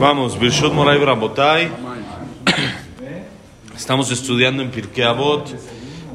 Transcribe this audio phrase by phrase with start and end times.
[0.00, 1.68] Vamos, Birshot Moray Brabotay.
[3.76, 5.54] Estamos estudiando en Pirkei Avot.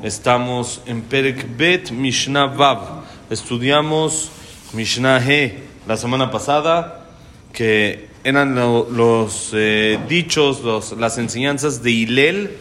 [0.03, 3.03] Estamos en Perek Bet Mishnah Vav.
[3.29, 4.29] Estudiamos
[4.73, 7.05] Mishnah He la semana pasada,
[7.53, 12.57] que eran lo- los eh, dichos, los- las enseñanzas de Hilel,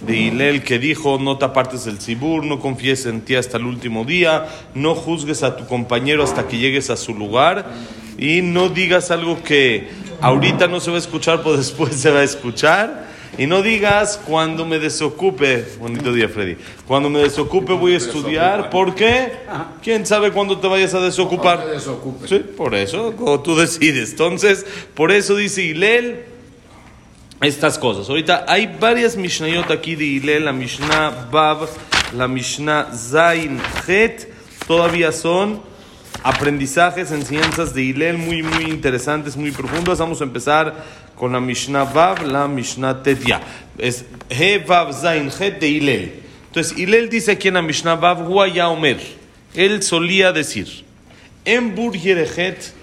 [0.00, 3.64] de Hilel que dijo, no te apartes del Sibur, no confíes en ti hasta el
[3.64, 7.66] último día, no juzgues a tu compañero hasta que llegues a su lugar
[8.18, 9.88] y no digas algo que
[10.20, 13.14] ahorita no se va a escuchar, pero después se va a escuchar.
[13.36, 16.56] Y no digas cuando me desocupe, bonito día Freddy,
[16.86, 19.32] cuando me desocupe voy a estudiar, porque
[19.82, 21.66] quién sabe cuándo te vayas a desocupar.
[22.28, 24.12] Sí, por eso, como tú decides.
[24.12, 26.26] Entonces, por eso dice Hilel
[27.40, 28.08] estas cosas.
[28.08, 31.68] Ahorita hay varias Mishnayot aquí de Hilel, la Mishnah Bab,
[32.16, 34.28] la Mishnah Zain Het,
[34.68, 35.60] todavía son
[36.23, 39.99] aprendizajes, enseñanzas de Hilel muy, muy interesantes, muy profundas.
[39.99, 40.83] Vamos a empezar
[41.15, 43.41] con la Mishnah Bab, la Mishnah Tetia.
[43.77, 46.13] Es He Bab Zain Het de Hilel.
[46.47, 48.99] Entonces, Hilel dice aquí en la Mishnah Bab, Huaya Omer.
[49.53, 50.67] Él solía decir,
[51.45, 52.73] En Bur Yerechet,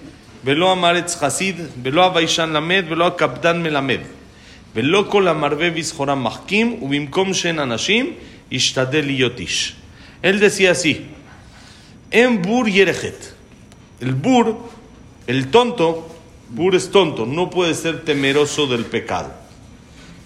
[0.43, 4.01] Velo Amaretz Hasid, Velo Avaishan Lamed, Velo Akabdan Melamed.
[4.77, 8.13] ולא כל המרבה בזכורה מחכים, ובמקום שאין אנשים,
[8.51, 9.73] ישתדל להיות איש.
[10.23, 10.93] Él decía así,
[12.12, 13.34] en bur yerechet.
[14.00, 14.58] El bur,
[15.26, 16.08] el tonto,
[16.50, 19.32] bur es tonto, no puede ser temeroso del pecado.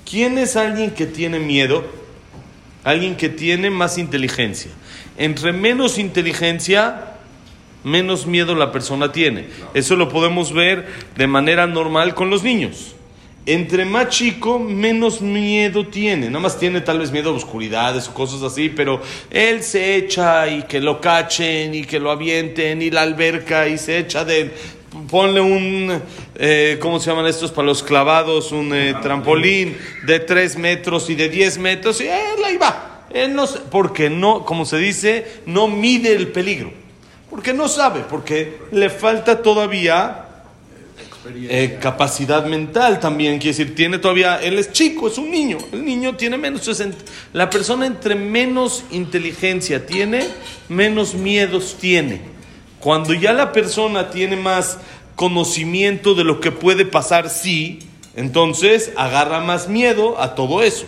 [0.09, 1.85] ¿Quién es alguien que tiene miedo?
[2.85, 4.71] Alguien que tiene más inteligencia.
[5.17, 7.15] Entre menos inteligencia,
[7.85, 9.47] menos miedo la persona tiene.
[9.75, 12.96] Eso lo podemos ver de manera normal con los niños.
[13.49, 16.27] Entre más chico, menos miedo tiene.
[16.27, 20.49] Nada más tiene tal vez miedo a oscuridades o cosas así, pero él se echa
[20.49, 24.51] y que lo cachen y que lo avienten y la alberca y se echa de...
[25.11, 26.03] Ponle un,
[26.37, 28.51] eh, ¿cómo se llaman estos para los clavados?
[28.51, 33.05] Un eh, trampolín de 3 metros y de 10 metros y él ahí va.
[33.13, 36.73] Él no, porque no, como se dice, no mide el peligro.
[37.31, 40.26] Porque no sabe, porque le falta todavía
[41.35, 45.85] eh, capacidad mental también, quiere decir, tiene todavía, él es chico, es un niño, el
[45.85, 46.71] niño tiene menos,
[47.33, 50.27] la persona entre menos inteligencia tiene,
[50.69, 52.23] menos miedos tiene.
[52.81, 54.79] Cuando ya la persona tiene más
[55.17, 57.81] conocimiento de lo que puede pasar, sí,
[58.15, 60.87] entonces agarra más miedo a todo eso.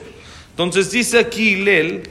[0.50, 2.02] Entonces dice aquí Lel,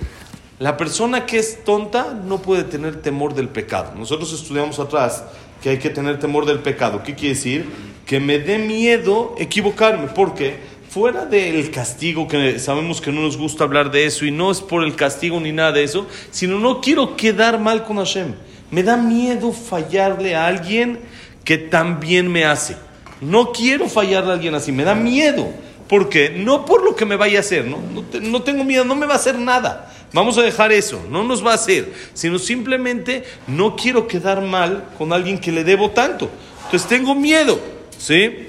[0.60, 3.94] la persona que es tonta no puede tener temor del pecado.
[3.96, 5.24] Nosotros estudiamos atrás
[5.62, 7.04] que hay que tener temor del pecado.
[7.04, 7.66] ¿Qué quiere decir?
[8.06, 10.08] Que me dé miedo equivocarme.
[10.08, 14.50] porque Fuera del castigo, que sabemos que no nos gusta hablar de eso y no
[14.50, 18.34] es por el castigo ni nada de eso, sino no quiero quedar mal con Hashem.
[18.72, 21.00] Me da miedo fallarle a alguien
[21.44, 22.78] que también me hace.
[23.20, 25.50] No quiero fallarle a alguien así, me da miedo.
[25.90, 26.30] ¿Por qué?
[26.30, 29.06] No por lo que me vaya a hacer, no, no, no tengo miedo, no me
[29.06, 29.94] va a hacer nada.
[30.14, 34.86] Vamos a dejar eso, no nos va a hacer, sino simplemente no quiero quedar mal
[34.98, 36.30] con alguien que le debo tanto.
[36.66, 37.60] Entonces tengo miedo,
[37.98, 38.48] ¿sí?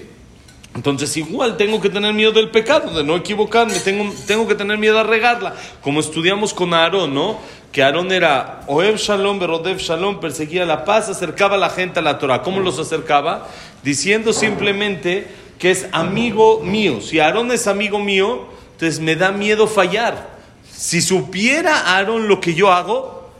[0.74, 4.78] Entonces igual tengo que tener miedo del pecado, de no equivocarme, tengo, tengo que tener
[4.78, 7.40] miedo a regarla, como estudiamos con Aarón, ¿no?
[7.72, 12.02] Que Aarón era Oev Shalom, Berodev Shalom, perseguía la paz, acercaba a la gente a
[12.02, 12.42] la Torah.
[12.42, 13.48] ¿Cómo los acercaba?
[13.82, 15.26] Diciendo simplemente
[15.58, 17.00] que es amigo mío.
[17.00, 20.37] Si Aarón es amigo mío, entonces me da miedo fallar.
[20.78, 23.32] Si supiera Aarón lo que yo hago,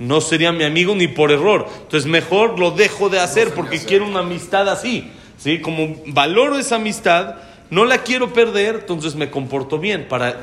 [0.00, 1.68] no sería mi amigo ni por error.
[1.82, 5.08] Entonces mejor lo dejo de hacer porque quiero una amistad así.
[5.38, 5.60] ¿sí?
[5.60, 7.36] Como valoro esa amistad,
[7.70, 10.40] no la quiero perder, entonces me comporto bien para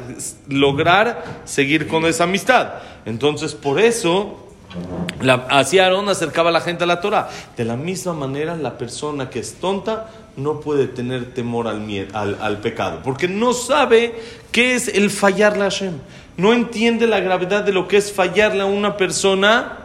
[0.47, 2.75] lograr seguir con esa amistad.
[3.05, 4.47] Entonces por eso
[5.19, 7.29] la, así Aarón acercaba a la gente a la Torah.
[7.57, 12.37] De la misma manera, la persona que es tonta no puede tener temor al, al,
[12.39, 14.15] al pecado, porque no sabe
[14.53, 15.95] qué es el fallarle a Hashem.
[16.39, 19.79] No entiende la gravedad de lo que es fallarle a una persona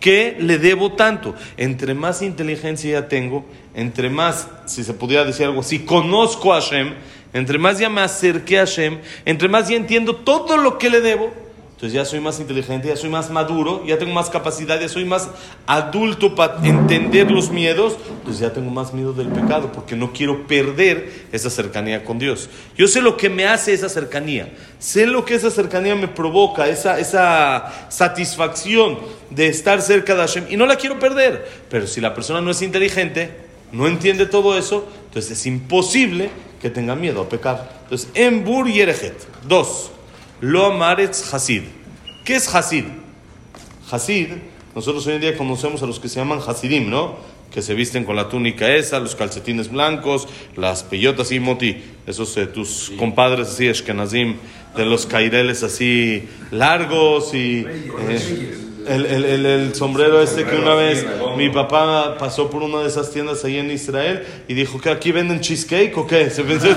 [0.00, 1.34] que le debo tanto.
[1.58, 3.44] Entre más inteligencia ya tengo,
[3.74, 6.94] entre más, si se pudiera decir algo así, conozco a Hashem,
[7.34, 11.02] entre más ya me acerqué a Hashem, entre más ya entiendo todo lo que le
[11.02, 11.30] debo,
[11.72, 15.04] entonces ya soy más inteligente, ya soy más maduro, ya tengo más capacidad, ya soy
[15.04, 15.28] más
[15.66, 20.46] adulto para entender los miedos, entonces ya tengo más miedo del pecado, porque no quiero
[20.46, 22.48] perder esa cercanía con Dios.
[22.76, 26.68] Yo sé lo que me hace esa cercanía, sé lo que esa cercanía me provoca,
[26.68, 28.98] esa, esa satisfacción
[29.30, 31.48] de estar cerca de Hashem, y no la quiero perder.
[31.68, 33.30] Pero si la persona no es inteligente,
[33.72, 36.30] no entiende todo eso, entonces es imposible
[36.60, 37.80] que tenga miedo a pecar.
[37.84, 39.16] Entonces, en Bur Yerechet.
[39.48, 39.90] Dos.
[40.40, 41.62] Lo amaretz Hasid.
[42.24, 42.84] ¿Qué es Hasid?
[43.90, 44.28] Hasid,
[44.74, 47.16] nosotros hoy en día conocemos a los que se llaman Hasidim, ¿no?
[47.50, 52.36] Que se visten con la túnica esa, los calcetines blancos, las peyotas y moti, esos
[52.36, 54.36] eh, tus compadres así, Ashkenazim,
[54.76, 58.54] de los caireles así largos y eh,
[58.86, 61.04] el, el, el, el sombrero este que una vez
[61.36, 65.12] mi papá pasó por una de esas tiendas ahí en Israel y dijo que aquí
[65.12, 66.68] venden cheesecake o qué, se pensó,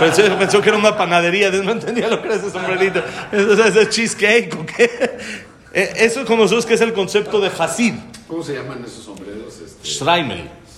[0.00, 3.88] pensó, pensó que era una panadería, no entendía lo que era ese sombrerito, ¿es, es
[3.90, 4.90] cheesecake o qué?
[5.74, 7.94] Eh, Eso conocemos que es el concepto de Hasid.
[8.28, 9.31] ¿Cómo se llaman esos sombreros?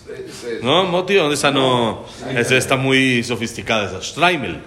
[0.04, 1.16] Ese- ¿No, Moti?
[1.16, 2.04] Esa no.
[2.36, 4.02] Esa está muy sofisticada, esa.
[4.02, 4.60] Streimel.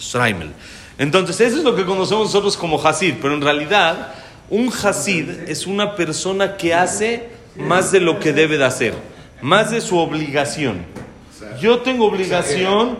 [0.00, 0.50] Streimel.
[0.98, 3.14] Entonces, eso es lo que conocemos nosotros como Hasid.
[3.20, 4.14] Pero en realidad,
[4.50, 8.94] un Hasid es una persona que hace más de lo que debe de hacer.
[9.40, 10.84] Más de su obligación.
[11.60, 12.98] Yo tengo obligación,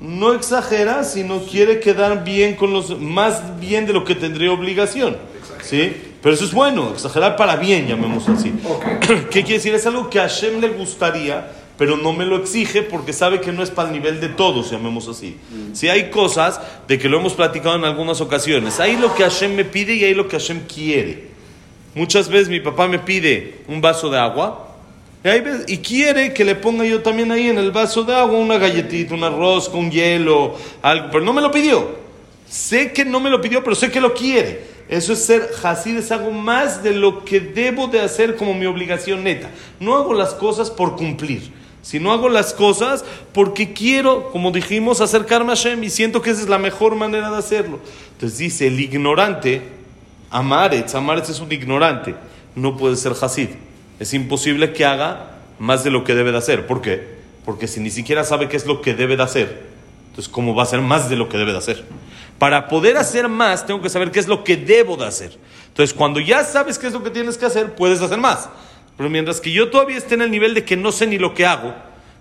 [0.00, 2.98] no exagera, sino quiere quedar bien con los.
[3.00, 5.16] Más bien de lo que tendría obligación.
[5.62, 5.94] ¿Sí?
[6.22, 8.52] Pero eso es bueno, exagerar para bien, llamemos así.
[9.30, 9.74] ¿Qué quiere decir?
[9.74, 13.50] Es algo que a Hashem le gustaría, pero no me lo exige porque sabe que
[13.50, 15.36] no es para el nivel de todos, llamemos así.
[15.72, 19.54] Si hay cosas de que lo hemos platicado en algunas ocasiones, hay lo que Hashem
[19.54, 21.32] me pide y hay lo que Hashem quiere.
[21.94, 24.68] Muchas veces mi papá me pide un vaso de agua
[25.24, 28.14] y, hay veces- y quiere que le ponga yo también ahí en el vaso de
[28.14, 32.00] agua una galletita, un arroz con hielo, algo, pero no me lo pidió.
[32.48, 34.71] Sé que no me lo pidió, pero sé que lo quiere.
[34.88, 38.66] Eso es ser Hasid, es algo más de lo que debo de hacer como mi
[38.66, 39.50] obligación neta.
[39.80, 41.52] No hago las cosas por cumplir,
[41.82, 46.42] sino hago las cosas porque quiero, como dijimos, acercarme a Hashem y siento que esa
[46.42, 47.80] es la mejor manera de hacerlo.
[48.12, 49.62] Entonces dice, el ignorante,
[50.30, 52.14] Amaretz, Amaretz es un ignorante,
[52.54, 53.48] no puede ser Hasid.
[53.98, 56.66] Es imposible que haga más de lo que debe de hacer.
[56.66, 57.22] ¿Por qué?
[57.44, 59.62] Porque si ni siquiera sabe qué es lo que debe de hacer,
[60.08, 61.84] entonces ¿cómo va a hacer más de lo que debe de hacer?
[62.42, 65.38] Para poder hacer más, tengo que saber qué es lo que debo de hacer.
[65.68, 68.48] Entonces, cuando ya sabes qué es lo que tienes que hacer, puedes hacer más.
[68.96, 71.34] Pero mientras que yo todavía esté en el nivel de que no sé ni lo
[71.34, 71.72] que hago,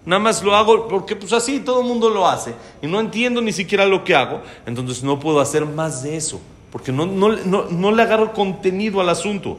[0.06, 2.54] nada más lo hago porque pues así todo el mundo lo hace
[2.84, 6.40] y no entiendo ni siquiera lo que hago, entonces no puedo hacer más de eso,
[6.72, 9.58] porque no, no, no, no le agarro contenido al asunto.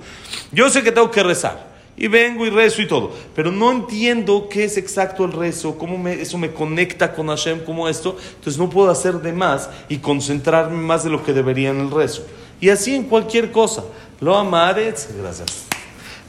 [0.53, 4.49] Yo sé que tengo que rezar, y vengo y rezo y todo, pero no entiendo
[4.51, 8.59] qué es exacto el rezo, cómo me- eso me conecta con Hashem, cómo esto, entonces
[8.59, 12.25] no puedo hacer de más y concentrarme más de lo que debería en el rezo.
[12.61, 13.85] Y así en cualquier cosa.
[14.21, 15.67] Lo amaretz, gracias.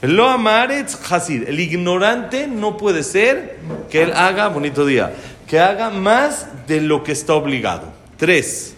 [0.01, 1.47] Lo amaretz hasid.
[1.47, 3.59] El ignorante no puede ser
[3.89, 5.13] que él haga, bonito día,
[5.47, 7.93] que haga más de lo que está obligado.
[8.17, 8.73] Tres.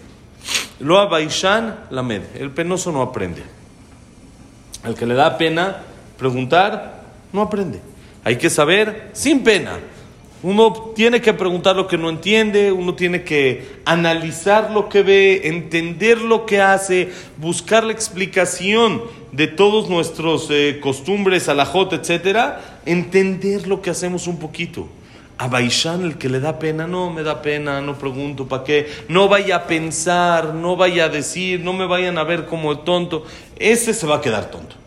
[0.79, 2.21] Lo abaishan lamed.
[2.35, 3.41] El penoso no aprende.
[4.83, 5.77] El que le da pena
[6.17, 7.79] preguntar, no aprende.
[8.23, 9.79] Hay que saber sin pena.
[10.43, 15.47] Uno tiene que preguntar lo que no entiende, uno tiene que analizar lo que ve,
[15.47, 19.01] entender lo que hace, buscar la explicación
[19.31, 24.87] de todos nuestros eh, costumbres, alajot, etcétera, entender lo que hacemos un poquito.
[25.37, 28.87] A Baishan, el que le da pena, no me da pena, no pregunto para qué,
[29.09, 32.79] no vaya a pensar, no vaya a decir, no me vayan a ver como el
[32.79, 33.25] tonto,
[33.57, 34.84] ese se va a quedar tonto.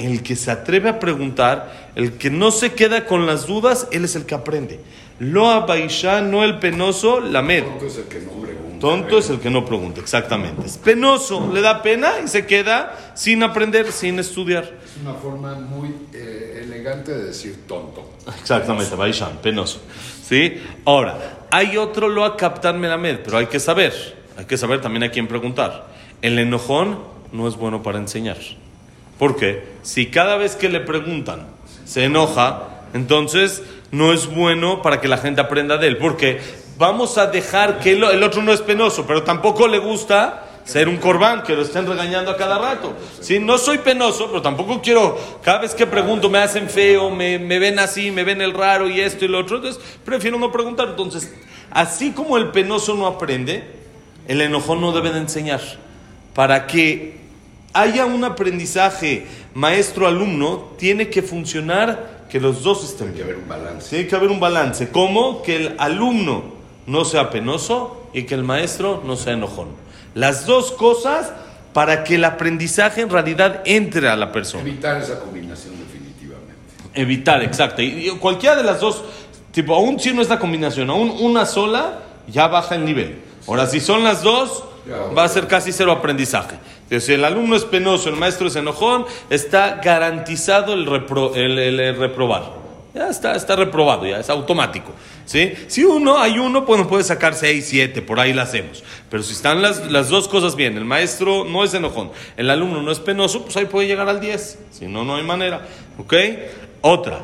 [0.00, 4.04] El que se atreve a preguntar, el que no se queda con las dudas, él
[4.04, 4.80] es el que aprende.
[5.18, 7.64] Lo a Baishan, no el penoso, la med.
[7.64, 8.78] Tonto es el que no pregunta.
[8.80, 10.66] Tonto es el que no pregunta, exactamente.
[10.66, 14.64] Es penoso, le da pena y se queda sin aprender, sin estudiar.
[14.64, 18.14] Es una forma muy eh, elegante de decir tonto.
[18.40, 19.82] Exactamente, Baishan, penoso.
[20.26, 20.62] ¿Sí?
[20.86, 23.92] Ahora, hay otro lo a captar Melamed, pero hay que saber,
[24.38, 25.88] hay que saber también a quién preguntar.
[26.22, 26.98] El enojón
[27.32, 28.38] no es bueno para enseñar.
[29.20, 29.62] ¿Por qué?
[29.82, 31.46] Si cada vez que le preguntan
[31.84, 35.98] se enoja, entonces no es bueno para que la gente aprenda de él.
[35.98, 36.40] Porque
[36.78, 40.96] vamos a dejar que el, otro no es penoso, pero tampoco le gusta ser un
[40.96, 42.94] corbán, que lo estén regañando a cada rato.
[43.20, 43.38] ¿Sí?
[43.38, 47.58] No soy penoso, pero tampoco quiero, cada vez que pregunto me hacen feo, me, me
[47.58, 50.88] ven así, me ven el raro y esto y lo otro, entonces prefiero no preguntar.
[50.88, 51.34] Entonces,
[51.70, 53.64] así como el penoso no aprende,
[54.28, 55.60] el enojón no debe de enseñar.
[56.32, 57.20] Para que
[57.72, 63.48] haya un aprendizaje maestro-alumno, tiene que funcionar que los dos estén Tiene que haber un
[63.48, 63.90] balance.
[63.90, 64.88] Tiene que haber un balance.
[64.90, 65.42] ¿Cómo?
[65.42, 66.44] Que el alumno
[66.86, 69.68] no sea penoso y que el maestro no sea enojón.
[70.14, 71.32] Las dos cosas
[71.72, 74.62] para que el aprendizaje en realidad entre a la persona.
[74.62, 76.54] Evitar esa combinación definitivamente.
[76.94, 77.82] Evitar, exacto.
[77.82, 79.02] Y, y cualquiera de las dos,
[79.52, 83.20] tipo, aún si no es la combinación, aún una sola, ya baja el nivel.
[83.46, 84.64] Ahora, si son las dos.
[85.16, 86.56] Va a ser casi cero aprendizaje.
[86.84, 91.58] Entonces, si el alumno es penoso, el maestro es enojón, está garantizado el, repro- el-
[91.58, 92.58] el- el reprobar.
[92.92, 94.90] Ya está, está reprobado, ya es automático.
[95.24, 95.52] ¿sí?
[95.68, 98.82] Si uno, hay uno, pues puede sacar seis, siete, por ahí la hacemos.
[99.08, 102.82] Pero si están las, las dos cosas bien, el maestro no es enojón, el alumno
[102.82, 104.58] no es penoso, pues ahí puede llegar al 10.
[104.72, 105.60] Si no, no hay manera.
[105.98, 106.14] ¿Ok?
[106.80, 107.20] Otra.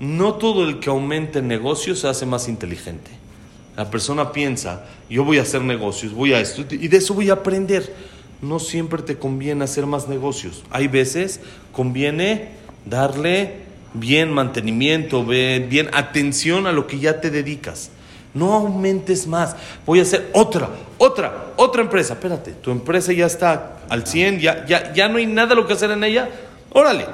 [0.00, 3.10] no todo el que aumente negocios se hace más inteligente.
[3.78, 7.30] La persona piensa, yo voy a hacer negocios, voy a esto, y de eso voy
[7.30, 7.94] a aprender.
[8.42, 10.64] No siempre te conviene hacer más negocios.
[10.70, 11.38] Hay veces
[11.70, 12.48] conviene
[12.86, 13.60] darle
[13.94, 17.90] bien mantenimiento, bien atención a lo que ya te dedicas.
[18.34, 19.54] No aumentes más.
[19.86, 22.14] Voy a hacer otra, otra, otra empresa.
[22.14, 25.74] Espérate, tu empresa ya está al 100, ya, ya, ya no hay nada lo que
[25.74, 26.28] hacer en ella.
[26.70, 27.06] Órale.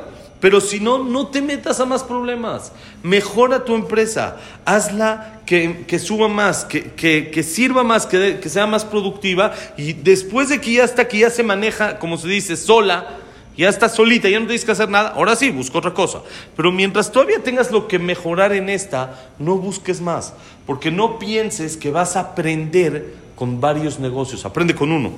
[0.45, 2.71] Pero si no, no te metas a más problemas.
[3.03, 4.37] Mejora tu empresa.
[4.67, 9.55] Hazla que, que suba más, que, que, que sirva más, que, que sea más productiva.
[9.79, 13.09] Y después de que ya está, que ya se maneja, como se dice, sola,
[13.57, 16.21] ya estás solita, ya no tienes que hacer nada, ahora sí, busca otra cosa.
[16.55, 20.35] Pero mientras todavía tengas lo que mejorar en esta, no busques más,
[20.67, 25.13] porque no pienses que vas a aprender con varios negocios, aprende con uno.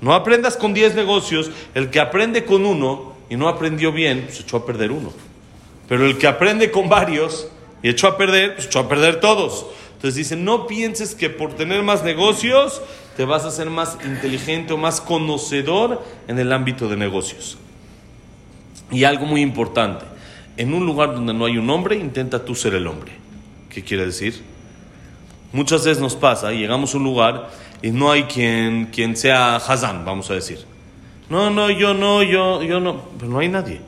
[0.00, 4.42] No aprendas con 10 negocios, el que aprende con uno y no aprendió bien, se
[4.42, 5.12] echó a perder uno.
[5.88, 7.48] Pero el que aprende con varios
[7.82, 9.66] y echó a perder, pues echó a perder todos.
[9.94, 12.82] Entonces dice, no pienses que por tener más negocios
[13.16, 17.56] te vas a hacer más inteligente o más conocedor en el ámbito de negocios.
[18.90, 20.04] Y algo muy importante,
[20.56, 23.12] en un lugar donde no hay un hombre, intenta tú ser el hombre.
[23.68, 24.42] ¿Qué quiere decir?
[25.52, 27.50] Muchas veces nos pasa, llegamos a un lugar
[27.82, 30.64] y no hay quien, quien sea Hazán, vamos a decir.
[31.30, 33.80] No, no, yo no, yo, yo no, pero no hay nadie.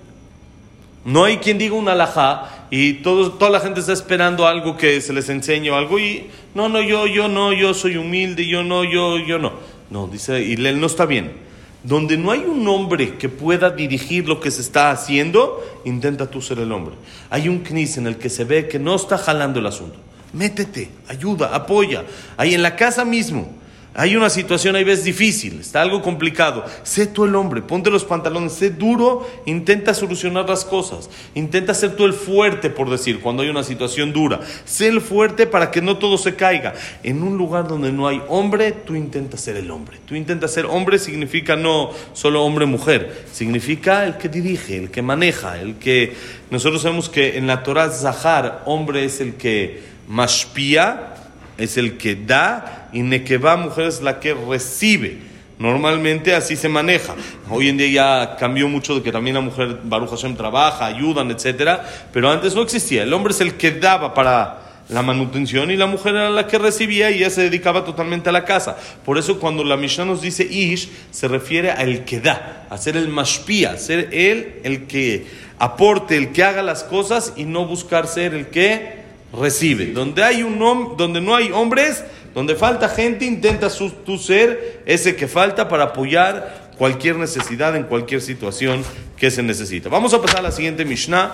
[1.05, 5.13] No hay quien diga un alajá y toda la gente está esperando algo que se
[5.13, 8.85] les enseñe o algo y no, no, yo, yo no, yo soy humilde, yo no,
[8.85, 9.53] yo, yo no.
[9.91, 14.29] No, dice, y él no está bien donde no hay un hombre que pueda dirigir
[14.29, 16.95] lo que se está haciendo, intenta tú ser el hombre.
[17.29, 19.99] Hay un knis en el que se ve que no está jalando el asunto.
[20.33, 22.05] Métete, ayuda, apoya.
[22.37, 23.51] Ahí en la casa mismo.
[23.95, 26.65] Hay una situación, hay veces difícil, está algo complicado.
[26.83, 31.11] Sé tú el hombre, ponte los pantalones, sé duro, intenta solucionar las cosas.
[31.35, 34.41] Intenta ser tú el fuerte, por decir, cuando hay una situación dura.
[34.65, 36.73] Sé el fuerte para que no todo se caiga.
[37.03, 39.99] En un lugar donde no hay hombre, tú intentas ser el hombre.
[40.07, 45.61] Tú intentas ser hombre significa no solo hombre-mujer, significa el que dirige, el que maneja,
[45.61, 46.17] el que...
[46.51, 51.15] Nosotros sabemos que en la Torah Zahar, hombre es el que mashpia,
[51.59, 55.33] es el que da y Nekeba, mujer, es la que recibe.
[55.59, 57.15] Normalmente así se maneja.
[57.49, 61.31] Hoy en día ya cambió mucho de que también la mujer, Baruch Hashem, trabaja, ayudan,
[61.31, 61.81] etc.
[62.13, 63.05] Pero antes no existía.
[63.05, 66.59] El hombre es el que daba para la manutención y la mujer era la que
[66.59, 68.77] recibía y ella se dedicaba totalmente a la casa.
[69.05, 72.97] Por eso cuando la Mishnah nos dice Ish, se refiere al que da, a ser
[72.97, 75.27] el mashpia, ser él el que
[75.59, 79.02] aporte, el que haga las cosas y no buscar ser el que
[79.33, 79.87] recibe.
[79.87, 80.59] Donde, hay un
[80.97, 83.69] donde no hay hombres, donde falta gente, intenta
[84.05, 88.85] tú ser ese que falta para apoyar cualquier necesidad en cualquier situación
[89.17, 89.89] que se necesita.
[89.89, 91.33] Vamos a pasar a la siguiente Mishnah.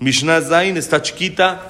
[0.00, 1.60] Mishnah Zain está chiquita,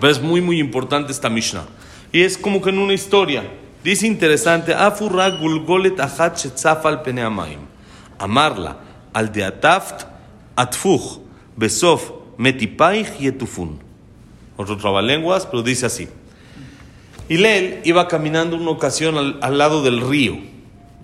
[0.00, 1.64] pero es muy, muy importante esta Mishnah.
[2.12, 3.44] Y es como que en una historia.
[3.82, 7.60] Dice interesante, Afurra gulgolet shetzafal peneamaim.
[8.18, 8.78] Amarla
[9.12, 10.06] al de ataft
[10.56, 11.20] atfuch
[11.56, 13.85] besof metipaich yetufun
[14.56, 16.08] otro trabalenguas, pero dice así.
[17.28, 20.38] Hilel iba caminando una ocasión al, lado del río,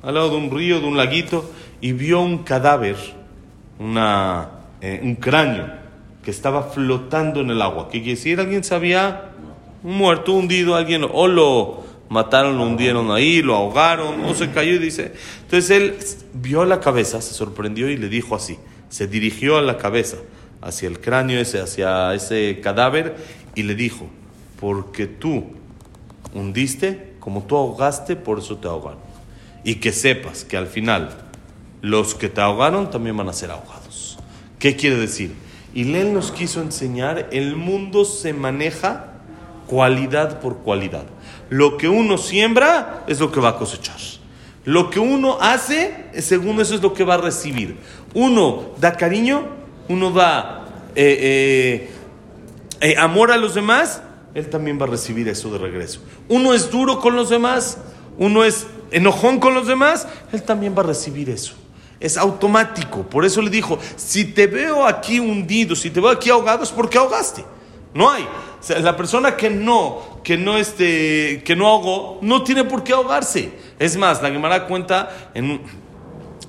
[0.02, 2.96] al lado de un río, de un laguito, y vio un cadáver,
[3.78, 5.66] una, eh, un cráneo,
[6.24, 7.88] que estaba flotando en el agua.
[7.88, 8.38] ¿Qué quiere decir?
[8.38, 9.32] Alguien se había
[9.82, 14.78] muerto, hundido, alguien, o lo mataron, lo hundieron ahí, lo ahogaron, o se cayó y
[14.78, 15.12] dice.
[15.42, 15.96] Entonces él
[16.34, 18.58] vio la cabeza, se sorprendió y le dijo así,
[18.90, 20.18] se dirigió a la cabeza,
[20.60, 23.16] hacia el cráneo ese, hacia ese cadáver,
[23.54, 24.06] y le dijo,
[24.60, 25.44] porque tú
[26.34, 29.00] hundiste, como tú ahogaste, por eso te ahogaron.
[29.64, 31.10] Y que sepas que al final
[31.80, 34.18] los que te ahogaron también van a ser ahogados.
[34.58, 35.34] ¿Qué quiere decir?
[35.74, 39.14] Y él nos quiso enseñar, el mundo se maneja
[39.66, 41.04] cualidad por cualidad.
[41.48, 43.96] Lo que uno siembra es lo que va a cosechar.
[44.64, 47.78] Lo que uno hace, según eso es lo que va a recibir.
[48.14, 49.42] Uno da cariño,
[49.88, 51.90] uno da eh, eh,
[52.82, 54.02] eh, amor a los demás,
[54.34, 56.00] él también va a recibir eso de regreso.
[56.28, 57.78] Uno es duro con los demás,
[58.18, 61.54] uno es enojón con los demás, él también va a recibir eso.
[62.00, 63.02] Es automático.
[63.02, 66.70] Por eso le dijo, si te veo aquí hundido, si te veo aquí ahogado, es
[66.70, 67.44] porque ahogaste.
[67.94, 68.26] No hay.
[68.82, 73.52] la persona que no, que no, este, que no ahogó, no tiene por qué ahogarse.
[73.78, 75.60] Es más, la Gemara cuenta en,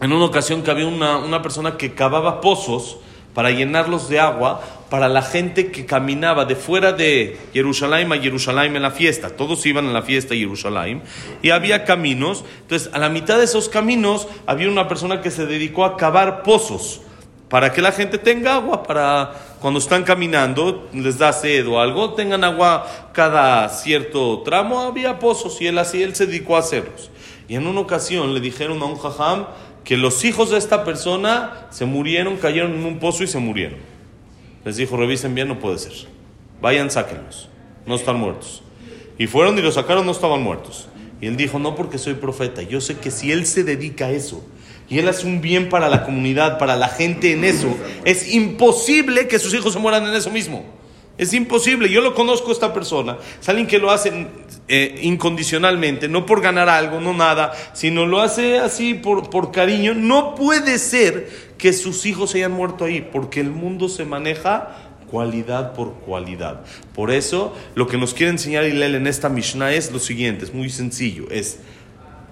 [0.02, 2.98] en una ocasión que había una, una persona que cavaba pozos
[3.36, 4.62] para llenarlos de agua
[4.94, 9.32] para la gente que caminaba de fuera de Jerusalén a Jerusalén en la fiesta.
[9.32, 11.02] Todos iban a la fiesta a Jerusalén
[11.42, 12.46] y había caminos.
[12.62, 16.44] Entonces, a la mitad de esos caminos había una persona que se dedicó a cavar
[16.44, 17.02] pozos
[17.50, 22.14] para que la gente tenga agua, para cuando están caminando, les da sed o algo,
[22.14, 24.80] tengan agua cada cierto tramo.
[24.82, 27.10] Había pozos y él así, él se dedicó a hacerlos.
[27.48, 29.48] Y en una ocasión le dijeron a un jajam
[29.84, 33.93] que los hijos de esta persona se murieron, cayeron en un pozo y se murieron.
[34.66, 35.94] Les dijo, revisen bien, no puede ser.
[36.62, 37.50] Vayan, sáquenlos.
[37.86, 38.64] No están muertos.
[39.18, 40.88] Y fueron y los sacaron, no estaban muertos.
[41.22, 44.12] Y él dijo, no porque soy profeta, yo sé que si él se dedica a
[44.12, 44.44] eso,
[44.90, 49.28] y él hace un bien para la comunidad, para la gente en eso, es imposible
[49.28, 50.66] que sus hijos se mueran en eso mismo.
[51.18, 51.90] Es imposible.
[51.90, 53.18] Yo lo conozco a esta persona.
[53.40, 54.28] Es alguien que lo hace
[54.68, 59.94] eh, incondicionalmente, no por ganar algo, no nada, sino lo hace así por, por cariño.
[59.94, 64.76] No puede ser que sus hijos se hayan muerto ahí, porque el mundo se maneja
[65.12, 66.62] cualidad por cualidad.
[66.96, 70.54] Por eso, lo que nos quiere enseñar Hillel en esta Mishnah es lo siguiente, es
[70.54, 71.60] muy sencillo, es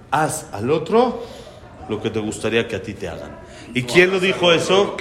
[0.10, 1.24] haz al otro
[1.88, 3.38] lo que te gustaría que a ti te hagan.
[3.76, 4.98] ¿Y quién lo dijo eso?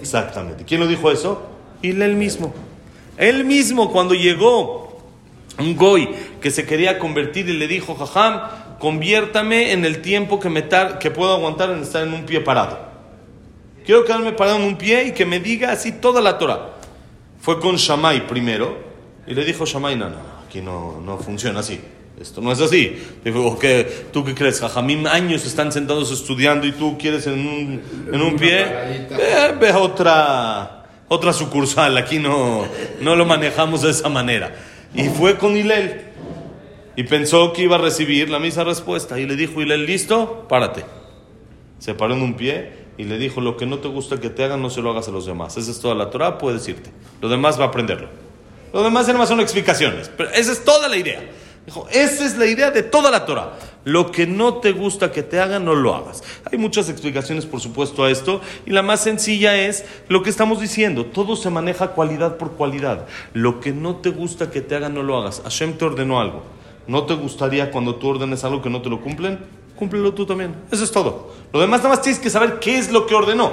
[0.00, 0.64] Exactamente.
[0.64, 1.49] ¿Quién lo dijo eso?
[1.82, 2.52] Y él mismo.
[3.16, 4.98] Él mismo cuando llegó
[5.58, 6.08] un goy
[6.40, 8.40] que se quería convertir y le dijo, Jajam,
[8.78, 10.66] conviértame en el tiempo que, me
[10.98, 12.78] que puedo aguantar en estar en un pie parado.
[13.84, 16.76] Quiero quedarme parado en un pie y que me diga así toda la Torah.
[17.40, 18.76] Fue con Shammai primero
[19.26, 21.80] y le dijo Shammai, no, no, aquí no, no funciona así.
[22.20, 22.98] Esto no es así.
[23.24, 24.60] Dijo, ¿qué, ¿tú qué crees?
[24.60, 27.82] Jajamim años están sentados estudiando y tú quieres en un,
[28.12, 28.60] en un pie.
[28.60, 30.79] Eh, ve otra,
[31.10, 31.98] otra sucursal.
[31.98, 32.64] Aquí no,
[33.00, 34.54] no lo manejamos de esa manera.
[34.94, 36.02] Y fue con Hilel.
[36.96, 39.18] Y pensó que iba a recibir la misma respuesta.
[39.18, 40.46] Y le dijo Hilel, ¿listo?
[40.48, 40.84] Párate.
[41.78, 44.44] Se paró en un pie y le dijo, lo que no te gusta que te
[44.44, 45.56] hagan, no se lo hagas a los demás.
[45.56, 46.90] Esa es toda la Torah, puedes irte.
[47.20, 48.08] Lo demás va a aprenderlo.
[48.72, 50.10] Lo demás más son explicaciones.
[50.16, 51.28] Pero esa es toda la idea.
[51.70, 53.52] Dijo, esa es la idea de toda la Torah.
[53.84, 56.24] Lo que no te gusta que te hagan, no lo hagas.
[56.50, 58.40] Hay muchas explicaciones, por supuesto, a esto.
[58.66, 61.06] Y la más sencilla es lo que estamos diciendo.
[61.06, 63.06] Todo se maneja cualidad por cualidad.
[63.34, 65.42] Lo que no te gusta que te hagan, no lo hagas.
[65.44, 66.42] Hashem te ordenó algo.
[66.88, 69.38] ¿No te gustaría cuando tú ordenes algo que no te lo cumplen?
[69.76, 70.56] Cúmplelo tú también.
[70.72, 71.32] Eso es todo.
[71.52, 73.52] Lo demás nada más tienes que saber qué es lo que ordenó.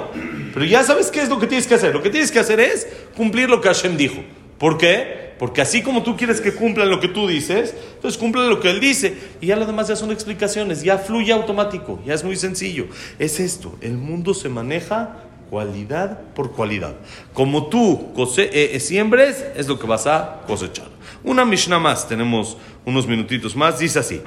[0.52, 1.94] Pero ya sabes qué es lo que tienes que hacer.
[1.94, 4.24] Lo que tienes que hacer es cumplir lo que Hashem dijo.
[4.58, 5.28] ¿Por qué?
[5.38, 8.70] Porque así como tú quieres que cumplan lo que tú dices, entonces cumple lo que
[8.70, 9.16] él dice.
[9.40, 12.86] Y ya lo demás ya son explicaciones, ya fluye automático, ya es muy sencillo.
[13.18, 16.96] Es esto, el mundo se maneja cualidad por cualidad.
[17.32, 20.88] Como tú eh, eh, siembres, es lo que vas a cosechar.
[21.22, 24.20] Una Mishnah más, tenemos unos minutitos más, dice así.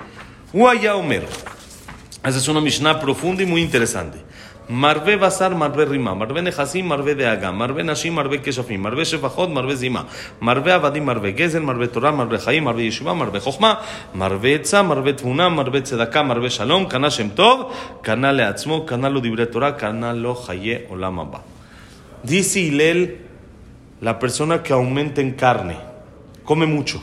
[0.54, 1.26] Huaya Omer.
[2.24, 4.20] Esa es una Mishnah profunda y muy interesante.
[4.70, 9.76] Marve Basar, Marve Rima, Marve Nehasim, Marve Deaga, Marve Nashim, Marve Keshafim, Marve Shefachot, Marve
[9.76, 10.08] Zima,
[10.40, 13.82] Marve Avadim, Marve Gezel, Marve Torah, Marve Chaim, Marve Yeshiva, Marve Chochma,
[14.14, 19.20] Marve Etza, Marve Tvuna, Marve Tzedaka, Marve Shalom, Kana Shem Tov, Kana Leatzmo, Kana Lo
[19.20, 21.44] Dibre Torah, Kana Lo Haye Olam Abba.
[22.24, 23.18] Dice Hilel,
[24.00, 25.78] la persona que aumenta en carne,
[26.44, 27.02] come mucho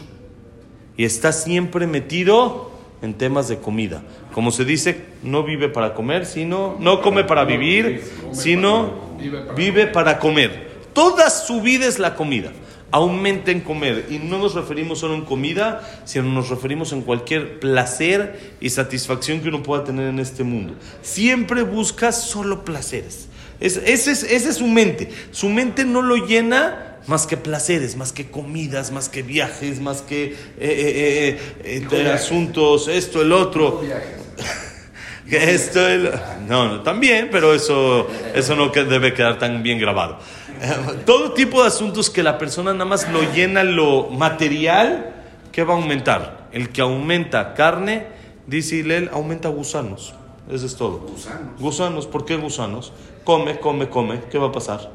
[0.97, 4.03] y está siempre metido en temas de comida.
[4.39, 9.17] Como se dice, no vive para comer, sino, no come para vivir, sino
[9.57, 10.69] vive para comer.
[10.93, 12.53] Toda su vida es la comida.
[12.93, 14.07] Aumenta en comer.
[14.09, 19.41] Y no nos referimos solo en comida, sino nos referimos en cualquier placer y satisfacción
[19.41, 20.75] que uno pueda tener en este mundo.
[21.03, 23.27] Siempre busca solo placeres.
[23.59, 25.11] ese es, esa es su mente.
[25.33, 30.03] Su mente no lo llena más que placeres, más que comidas, más que viajes, más
[30.03, 30.25] que
[30.59, 33.83] eh, eh, eh, asuntos, esto, el otro.
[35.31, 36.11] esto, el...
[36.47, 40.19] No, no, también, pero eso, eso no debe quedar tan bien grabado.
[41.07, 45.15] Todo tipo de asuntos que la persona nada más lo llena lo material,
[45.53, 46.49] ¿qué va a aumentar?
[46.53, 48.07] El que aumenta carne,
[48.47, 50.15] dice Hilel, aumenta gusanos.
[50.51, 51.01] Eso es todo.
[51.01, 51.61] Gusanos.
[51.61, 52.93] Gusanos, ¿por qué gusanos?
[53.23, 54.23] Come, come, come.
[54.31, 54.91] ¿Qué va a pasar?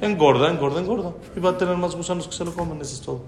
[0.00, 1.12] engorda, engorda, engorda.
[1.36, 3.22] Y va a tener más gusanos que se lo coman, eso es todo.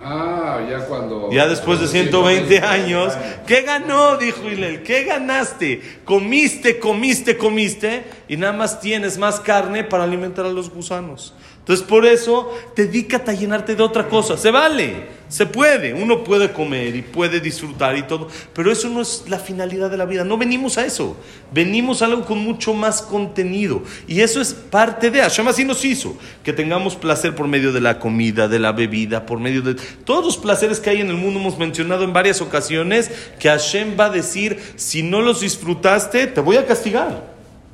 [0.00, 1.30] Ah, ya cuando.
[1.32, 3.14] Ya después de 120 años,
[3.46, 4.16] ¿qué ganó?
[4.16, 4.82] Dijo Hilel.
[4.82, 5.82] ¿Qué ganaste?
[6.04, 11.34] Comiste, comiste, comiste y nada más tienes más carne para alimentar a los gusanos.
[11.68, 14.38] Entonces, por eso, dedícate a llenarte de otra cosa.
[14.38, 15.92] Se vale, se puede.
[15.92, 18.28] Uno puede comer y puede disfrutar y todo.
[18.54, 20.24] Pero eso no es la finalidad de la vida.
[20.24, 21.14] No venimos a eso.
[21.52, 23.82] Venimos a algo con mucho más contenido.
[24.06, 25.46] Y eso es parte de Hashem.
[25.46, 26.16] Así nos hizo.
[26.42, 29.74] Que tengamos placer por medio de la comida, de la bebida, por medio de
[30.06, 31.38] todos los placeres que hay en el mundo.
[31.38, 36.40] Hemos mencionado en varias ocasiones que Hashem va a decir: si no los disfrutaste, te
[36.40, 37.30] voy a castigar.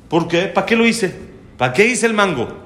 [0.08, 0.46] ¿Por qué?
[0.46, 1.14] ¿Para qué lo hice?
[1.56, 2.63] ¿Para qué hice el mango?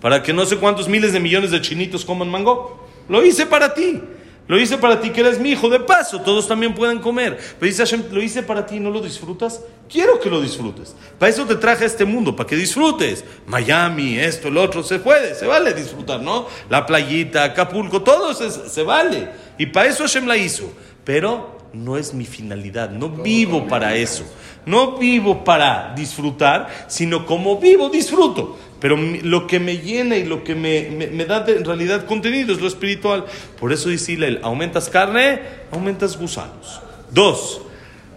[0.00, 2.86] Para que no sé cuántos miles de millones de chinitos coman mango.
[3.08, 4.00] Lo hice para ti.
[4.48, 5.68] Lo hice para ti que eres mi hijo.
[5.68, 7.36] De paso, todos también pueden comer.
[7.58, 9.60] Pero dice Hashem, lo hice para ti y no lo disfrutas.
[9.88, 10.94] Quiero que lo disfrutes.
[11.18, 13.24] Para eso te traje a este mundo, para que disfrutes.
[13.46, 16.46] Miami, esto, el otro, se puede, se vale disfrutar, ¿no?
[16.70, 19.28] La playita, Acapulco, todo se, se vale.
[19.58, 20.72] Y para eso Hashem la hizo.
[21.04, 22.90] Pero no es mi finalidad.
[22.90, 24.24] No vivo para eso.
[24.66, 28.58] No vivo para disfrutar, sino como vivo, disfruto.
[28.80, 32.60] Pero lo que me llena y lo que me, me, da en realidad contenido es
[32.60, 33.24] lo espiritual.
[33.58, 36.80] Por eso dice Hillel, aumentas carne, aumentas gusanos.
[37.12, 37.62] Dos,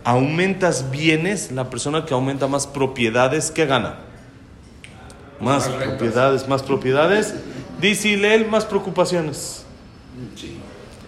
[0.03, 3.99] aumentas bienes, la persona que aumenta más propiedades, ¿qué gana?
[5.39, 7.35] Más propiedades, más propiedades.
[7.79, 9.65] Dice Hillel, más preocupaciones.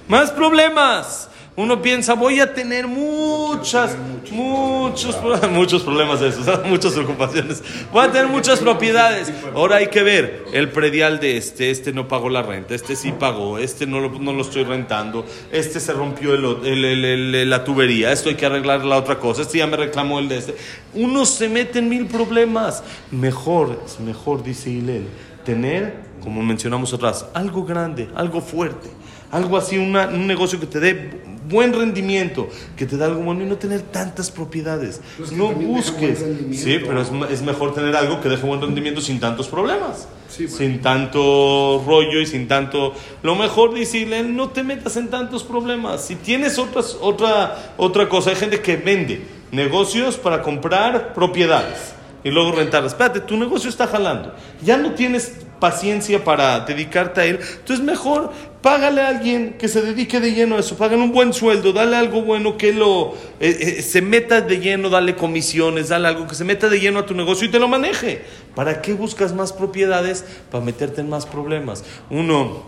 [0.07, 1.30] Más problemas.
[1.57, 3.97] Uno piensa, voy a tener muchas,
[4.31, 5.17] muchos,
[5.51, 7.61] muchos problemas de esos, muchas ocupaciones.
[7.91, 9.33] Voy a tener muchas propiedades.
[9.53, 13.11] Ahora hay que ver el predial de este, este no pagó la renta, este sí
[13.11, 18.29] pagó, este no lo, no lo estoy rentando, este se rompió el, la tubería, esto
[18.29, 20.55] hay que arreglar la otra cosa, este ya me reclamó el de este.
[20.93, 22.81] Uno se mete en mil problemas.
[23.11, 25.05] Mejor, es mejor, dice Hilel,
[25.43, 28.89] tener, como mencionamos atrás, algo grande, algo fuerte
[29.31, 33.45] algo así, un negocio que te dé buen rendimiento, que te da algo bueno y
[33.45, 35.01] no tener tantas propiedades.
[35.33, 36.25] no busques.
[36.53, 40.07] Sí, pero es, mejor tener algo que deje buen rendimiento sin tantos problemas.
[40.29, 42.93] Sin tanto rollo y sin tanto...
[43.21, 46.05] Lo mejor decirle, no te metas en tantos problemas.
[46.05, 52.31] Si tienes otras, otra, otra cosa, hay gente que vende negocios para comprar propiedades y
[52.31, 52.85] luego rentar.
[52.85, 54.33] Espérate, tu negocio está jalando.
[54.63, 57.39] Ya no tienes paciencia para dedicarte a él.
[57.59, 60.77] Entonces mejor págale a alguien que se dedique de lleno a eso.
[60.77, 64.89] Págale un buen sueldo, dale algo bueno que lo eh, eh, se meta de lleno,
[64.89, 67.67] dale comisiones, dale algo que se meta de lleno a tu negocio y te lo
[67.67, 68.23] maneje.
[68.55, 70.25] ¿Para qué buscas más propiedades?
[70.51, 71.83] Para meterte en más problemas.
[72.09, 72.63] Uno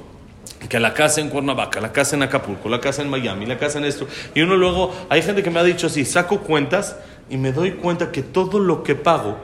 [0.69, 3.79] que la casa en Cuernavaca, la casa en Acapulco, la casa en Miami, la casa
[3.79, 4.08] en esto.
[4.34, 6.95] Y uno luego, hay gente que me ha dicho así, saco cuentas
[7.29, 9.38] y me doy cuenta que todo lo que pago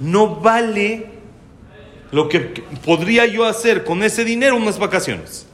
[0.00, 1.06] no vale
[2.10, 2.40] lo que
[2.84, 5.46] podría yo hacer con ese dinero unas vacaciones.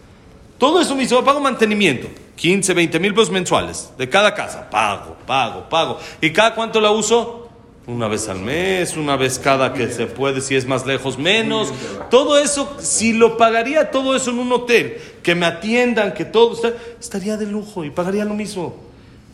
[0.60, 5.16] Todo eso me hizo, pago mantenimiento, 15, 20 mil pesos mensuales de cada casa, pago,
[5.26, 5.98] pago, pago.
[6.20, 7.48] ¿Y cada cuánto la uso?
[7.86, 11.72] Una vez al mes, una vez cada que se puede, si es más lejos, menos.
[12.10, 16.54] Todo eso, si lo pagaría todo eso en un hotel, que me atiendan, que todo,
[17.00, 18.76] estaría de lujo y pagaría lo mismo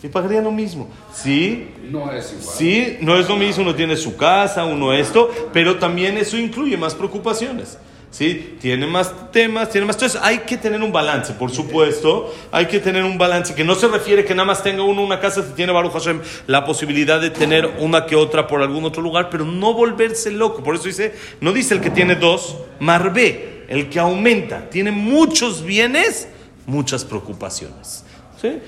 [0.07, 0.89] y pagaría lo mismo.
[1.13, 2.57] Sí, no es igual.
[2.57, 6.77] Sí, no es lo mismo, uno tiene su casa, uno esto, pero también eso incluye
[6.77, 7.79] más preocupaciones.
[8.11, 8.57] ¿Sí?
[8.61, 9.97] Tiene más temas, tiene más...
[9.97, 13.75] Entonces hay que tener un balance, por supuesto, hay que tener un balance que no
[13.75, 17.21] se refiere que nada más tenga uno una casa, si tiene Baruch Hashem la posibilidad
[17.21, 20.63] de tener una que otra por algún otro lugar, pero no volverse loco.
[20.63, 25.65] Por eso dice, no dice el que tiene dos, Marbe, el que aumenta, tiene muchos
[25.65, 26.29] bienes,
[26.67, 28.05] muchas preocupaciones.
[28.41, 28.59] ¿sí?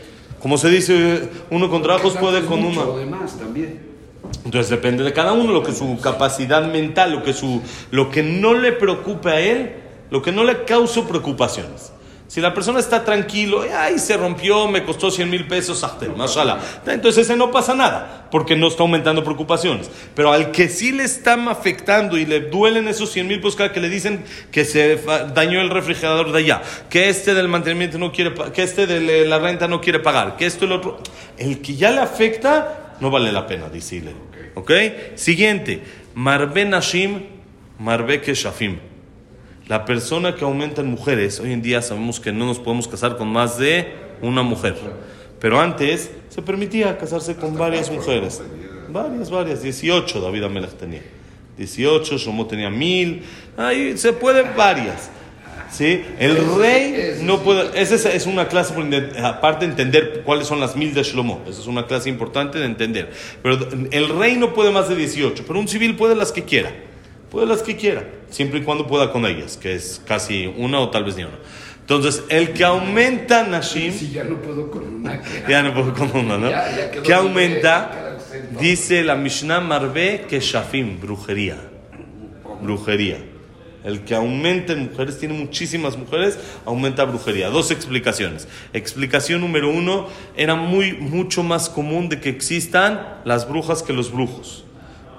[0.40, 2.96] Como se dice, uno con trabajos puede con uno.
[4.44, 8.22] Entonces depende de cada uno, lo que su capacidad mental, lo que, su, lo que
[8.22, 9.74] no le preocupe a él,
[10.10, 11.92] lo que no le cause preocupaciones.
[12.28, 15.82] Si la persona está tranquilo, ay, se rompió, me costó 100 mil pesos.
[16.86, 19.90] Entonces ese no pasa nada, porque no está aumentando preocupaciones.
[20.14, 23.72] Pero al que sí le están afectando y le duelen esos 100 mil pesos cada
[23.72, 25.00] que le dicen que se
[25.34, 29.38] dañó el refrigerador de allá, que este del mantenimiento no quiere, que este de la
[29.38, 30.98] renta no quiere pagar, que esto y el otro,
[31.38, 34.12] el que ya le afecta, no vale la pena decirle.
[34.54, 34.72] ¿Ok?
[35.14, 35.82] Siguiente,
[36.14, 37.22] Marbe Nashim,
[37.78, 38.78] Marbe Keshafim.
[39.68, 43.16] La persona que aumenta en mujeres, hoy en día sabemos que no nos podemos casar
[43.16, 44.76] con más de una mujer.
[45.40, 48.42] Pero antes se permitía casarse con varias mujeres.
[48.88, 49.62] Varias, varias.
[49.62, 51.02] 18 David Amelech tenía.
[51.58, 53.24] 18, Shomo tenía mil.
[53.56, 55.10] Ahí se pueden varias.
[55.70, 56.04] ¿Sí?
[56.18, 57.80] El rey no puede.
[57.80, 58.74] Esa es una clase,
[59.22, 61.42] aparte de entender cuáles son las mil de Shlomo.
[61.48, 63.12] Esa es una clase importante de entender.
[63.42, 63.58] Pero
[63.90, 66.72] el rey no puede más de 18, pero un civil puede las que quiera.
[67.30, 70.88] Puede las que quiera, siempre y cuando pueda con ellas, que es casi una o
[70.88, 71.38] tal vez ni una.
[71.80, 73.92] Entonces, el que aumenta Nashim.
[73.92, 75.22] Si ya no puedo con una.
[75.48, 76.50] ya no puedo con una, ¿no?
[77.02, 78.18] ¿Qué aumenta?
[78.60, 81.56] Dice la Mishnah Marbe que Shafim, brujería.
[82.62, 83.18] Brujería.
[83.88, 87.48] El que aumenta en mujeres, tiene muchísimas mujeres, aumenta brujería.
[87.48, 88.46] Dos explicaciones.
[88.74, 94.12] Explicación número uno, era muy, mucho más común de que existan las brujas que los
[94.12, 94.64] brujos.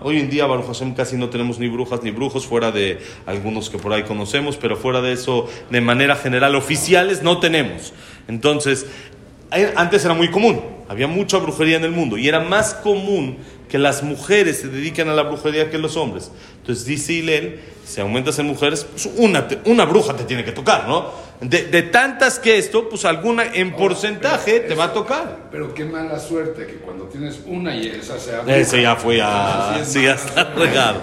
[0.01, 3.79] Hoy en día, Baruch casi no tenemos ni brujas ni brujos, fuera de algunos que
[3.79, 7.91] por ahí conocemos, pero fuera de eso, de manera general, oficiales no tenemos.
[8.27, 8.85] Entonces,
[9.77, 13.37] antes era muy común, había mucha brujería en el mundo y era más común
[13.69, 16.31] que las mujeres se dediquen a la brujería que los hombres.
[16.57, 20.87] Entonces dice Hillel, si aumentas en mujeres, pues una, una bruja te tiene que tocar,
[20.87, 21.29] ¿no?
[21.39, 25.47] De, de tantas que esto, pues alguna en porcentaje te va a tocar.
[25.51, 28.43] Pero qué mala suerte que cuando tienes una y esa sea.
[28.45, 29.81] Ese ya fue a...
[29.85, 31.01] Sí, ya está regado.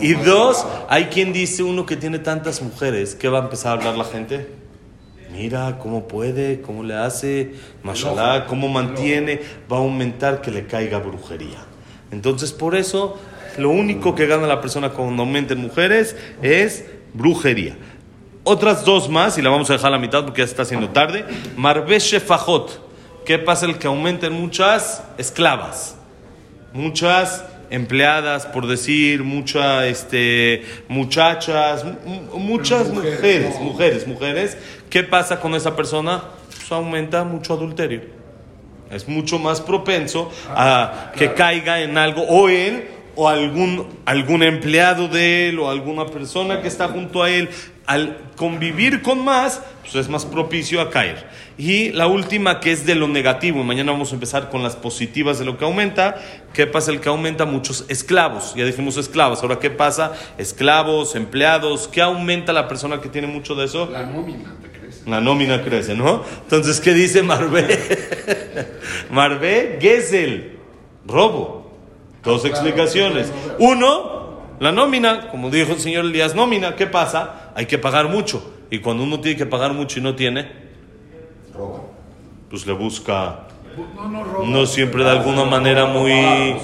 [0.00, 3.74] Y dos, hay quien dice uno que tiene tantas mujeres, ¿qué va a empezar a
[3.80, 4.48] hablar la gente?
[5.32, 7.52] Mira cómo puede, cómo le hace,
[7.82, 11.67] mashallah, cómo mantiene, va a aumentar que le caiga brujería.
[12.10, 13.18] Entonces, por eso,
[13.58, 17.76] lo único que gana la persona cuando aumenten mujeres es brujería.
[18.44, 20.62] Otras dos más, y la vamos a dejar a la mitad porque ya se está
[20.62, 21.24] haciendo tarde.
[21.56, 22.86] Marbeshe Fajot.
[23.26, 25.96] ¿Qué pasa el que aumenten muchas esclavas?
[26.72, 34.56] Muchas empleadas, por decir, muchas este, muchachas, mu- muchas Mujeres, mujeres, mujeres, mujeres.
[34.88, 36.22] ¿Qué pasa con esa persona?
[36.56, 38.00] Pues aumenta mucho adulterio.
[38.90, 45.08] Es mucho más propenso a que caiga en algo, o él, o algún, algún empleado
[45.08, 47.48] de él, o alguna persona que está junto a él.
[47.88, 51.26] Al convivir con más, pues es más propicio a caer.
[51.56, 55.38] Y la última, que es de lo negativo, mañana vamos a empezar con las positivas
[55.38, 56.16] de lo que aumenta.
[56.52, 56.90] ¿Qué pasa?
[56.92, 58.54] El que aumenta muchos esclavos.
[58.54, 59.42] Ya dijimos esclavos.
[59.42, 60.12] Ahora, ¿qué pasa?
[60.36, 61.88] Esclavos, empleados.
[61.88, 63.88] ¿Qué aumenta la persona que tiene mucho de eso?
[63.90, 65.02] La nómina, ¿te crees?
[65.06, 66.22] La nómina crece, ¿no?
[66.42, 67.66] Entonces, ¿qué dice Marvé?
[69.10, 70.58] Marvé, Gesel,
[71.06, 71.72] robo.
[72.22, 73.32] Dos Claro, explicaciones.
[73.58, 74.18] Uno,
[74.60, 77.47] la nómina, como dijo el señor Elías, nómina, ¿qué pasa?
[77.58, 78.40] Hay que pagar mucho.
[78.70, 80.48] Y cuando uno tiene que pagar mucho y no tiene,
[81.52, 81.80] Roba.
[82.48, 83.48] pues le busca,
[83.96, 84.46] No, no roba.
[84.46, 86.54] no siempre de alguna manera muy...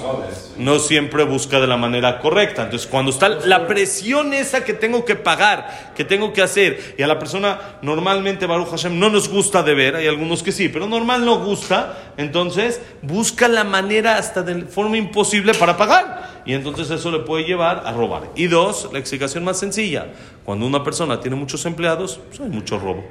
[0.57, 2.63] No siempre busca de la manera correcta.
[2.63, 7.03] Entonces, cuando está la presión esa que tengo que pagar, que tengo que hacer, y
[7.03, 10.69] a la persona normalmente, Baruch Hashem, no nos gusta de ver, hay algunos que sí,
[10.69, 16.43] pero normal no gusta, entonces busca la manera hasta de forma imposible para pagar.
[16.45, 18.29] Y entonces eso le puede llevar a robar.
[18.35, 20.07] Y dos, la explicación más sencilla,
[20.43, 23.03] cuando una persona tiene muchos empleados, pues hay mucho robo.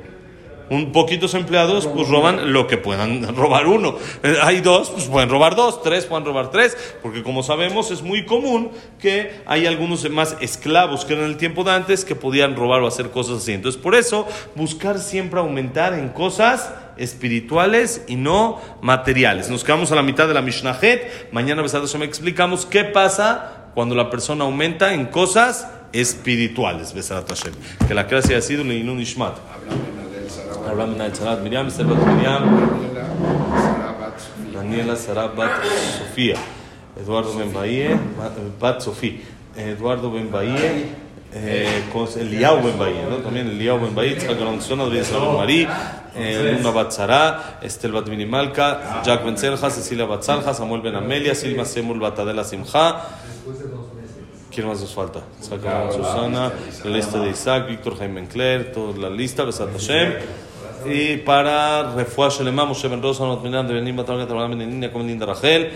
[0.70, 3.96] Un poquitos empleados pues roban lo que puedan robar uno.
[4.22, 8.02] Eh, Hay dos, pues pueden robar dos, tres pueden robar tres, porque como sabemos es
[8.02, 12.56] muy común que hay algunos más esclavos que en el tiempo de antes que podían
[12.56, 13.52] robar o hacer cosas así.
[13.52, 19.50] Entonces por eso buscar siempre aumentar en cosas espirituales y no materiales.
[19.50, 21.32] Nos quedamos a la mitad de la Mishnah Het.
[21.32, 26.94] Mañana Besat Hashem, explicamos qué pasa cuando la persona aumenta en cosas espirituales.
[26.94, 27.52] Besat Hashem.
[27.86, 29.36] Que la gracia ha sido un Ishmat.
[30.64, 30.72] Sarabat.
[30.72, 32.42] Abraham Ben Sarat Miriam, Servat Miriam.
[34.52, 35.50] Daniela Sarat Bat
[35.98, 36.36] Sofía,
[36.96, 37.98] Eduardo Ben Bahía,
[38.60, 39.20] Bat Sofía,
[39.56, 40.72] Eduardo Ben Bahía,
[41.34, 41.82] eh,
[42.16, 43.16] Eliau Ben Bahía, ¿no?
[43.16, 45.66] También Eliau Ben Bahía, Tzak Alonso, Adrián Salón Marí,
[46.14, 50.94] eh, Luna Bat Sara, Estel Bat Minimalka, Jack Ben Selja, Cecilia Bat Salja, Samuel Ben
[50.94, 53.02] Amelia, Silma Semul Bat Adela Simja.
[54.50, 55.20] ¿Quién más nos falta?
[55.40, 56.52] Saca Susana,
[56.84, 60.14] la lista de Isaac, Víctor Jaime Encler, toda la lista, Besat Hashem.
[60.86, 64.92] Y para Refuah Shelema, Moshe Ben Rosa, Not Minan, de Benim, Batal, Gatabran, Ben Niña,
[64.92, 65.70] Como Linda Rachel,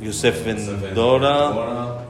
[0.00, 2.04] Yosef Ben Dora,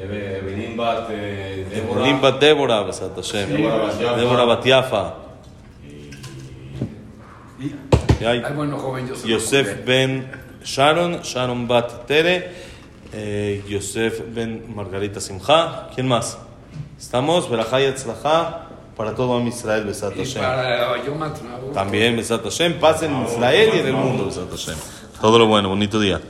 [0.00, 2.84] Evelyn Bat, Débora.
[2.84, 3.48] Besat Hashem.
[3.50, 4.16] Débora Bat Yafa.
[4.16, 5.14] Débora Bat Yafa.
[8.20, 10.30] Y hay Ay, bueno, joven, yo soy Yosef Ben
[10.64, 12.50] Sharon, Sharon Bat Tere,
[13.12, 15.88] eh, Yosef Ben Margarita Simcha.
[15.94, 16.38] ¿Quién más?
[16.98, 17.48] ¿Estamos?
[17.48, 20.42] Berajá y Atzlajá para todo Am Israel, Besat Hashem.
[21.72, 22.80] También, Besat Hashem.
[22.80, 24.74] Paz en Israel y en el mundo, Besat Hashem.
[25.20, 26.20] Todo lo bueno, bonito día.